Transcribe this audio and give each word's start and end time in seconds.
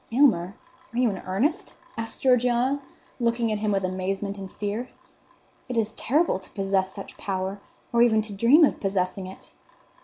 "Aylmer, 0.11 0.55
are 0.91 0.97
you 0.97 1.11
in 1.11 1.19
earnest?" 1.27 1.75
asked 1.95 2.21
Georgiana, 2.21 2.81
looking 3.19 3.51
at 3.51 3.59
him 3.59 3.71
with 3.71 3.85
amazement 3.85 4.35
and 4.39 4.51
fear. 4.51 4.89
"It 5.69 5.77
is 5.77 5.91
terrible 5.91 6.39
to 6.39 6.49
possess 6.53 6.91
such 6.95 7.17
power, 7.17 7.59
or 7.93 8.01
even 8.01 8.23
to 8.23 8.33
dream 8.33 8.65
of 8.65 8.79
possessing 8.79 9.27
it." 9.27 9.51